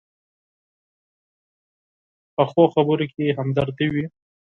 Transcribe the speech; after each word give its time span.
پخو 2.35 2.63
خبرو 2.73 3.05
کې 3.13 3.25
همدردي 3.37 3.87
وي 3.93 4.05